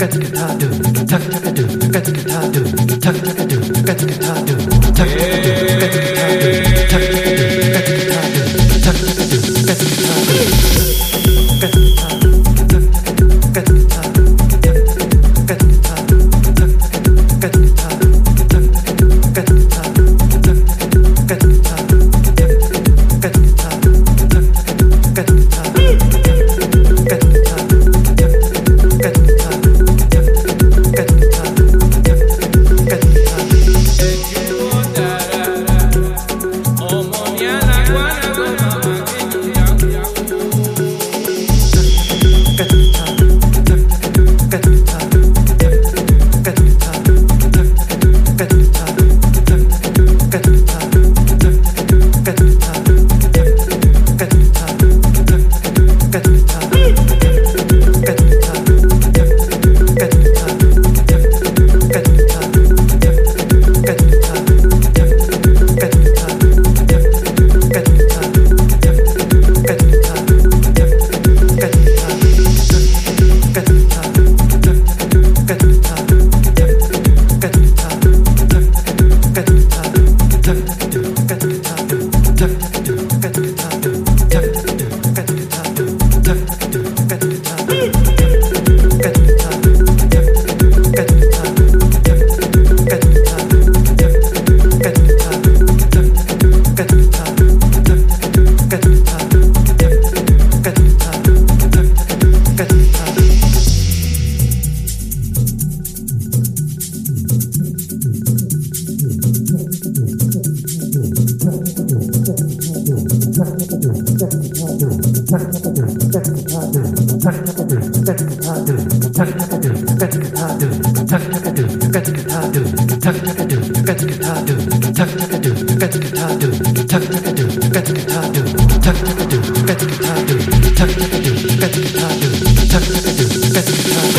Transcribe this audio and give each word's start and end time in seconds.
Got 0.00 0.12
to 0.12 0.18
get 0.18 0.34
hard 0.34 0.58
do. 0.58 0.68
Tuck 1.04 1.20
tuck 1.20 1.54
do. 1.54 1.90
Got 1.90 2.04
to 2.06 2.12
get 2.12 2.30
do. 2.54 2.79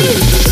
Woo! 0.02 0.51